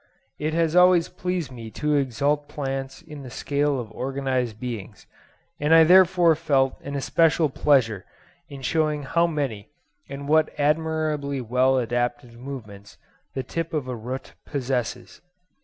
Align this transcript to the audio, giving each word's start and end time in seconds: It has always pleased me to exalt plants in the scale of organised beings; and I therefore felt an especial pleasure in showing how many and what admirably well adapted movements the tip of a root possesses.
It 0.39 0.55
has 0.55 0.75
always 0.75 1.09
pleased 1.09 1.51
me 1.51 1.69
to 1.77 1.93
exalt 1.93 2.49
plants 2.49 3.03
in 3.03 3.21
the 3.21 3.29
scale 3.29 3.79
of 3.79 3.91
organised 3.91 4.59
beings; 4.59 5.05
and 5.59 5.75
I 5.75 5.83
therefore 5.83 6.33
felt 6.33 6.81
an 6.81 6.95
especial 6.95 7.49
pleasure 7.51 8.03
in 8.49 8.63
showing 8.63 9.03
how 9.03 9.27
many 9.27 9.69
and 10.09 10.27
what 10.27 10.49
admirably 10.59 11.39
well 11.39 11.77
adapted 11.77 12.33
movements 12.33 12.97
the 13.35 13.43
tip 13.43 13.75
of 13.75 13.87
a 13.87 13.95
root 13.95 14.33
possesses. 14.43 15.21